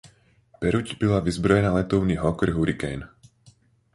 [0.59, 3.07] Peruť byla vyzbrojena letouny Hawker Hurricane.